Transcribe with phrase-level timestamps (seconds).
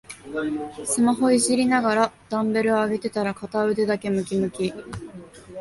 [0.83, 4.73] スマホいじりながらダンベル上げてたら片腕だけムキムキ